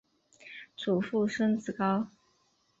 [0.75, 2.07] 祖父孙子高。